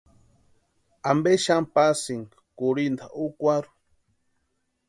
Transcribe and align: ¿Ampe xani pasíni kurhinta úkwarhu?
¿Ampe 1.11 1.31
xani 1.45 1.69
pasíni 1.75 2.33
kurhinta 2.57 3.05
úkwarhu? 3.23 3.71